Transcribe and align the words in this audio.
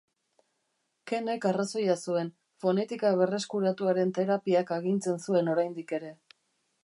Kenek 1.11 1.43
arrazoia 1.49 1.95
zuen, 2.05 2.31
fonetika 2.65 3.13
berreskuratuaren 3.21 4.15
terapiak 4.19 4.75
agintzen 4.79 5.23
zuen 5.27 5.55
oraindik 5.57 5.97
ere. 6.01 6.13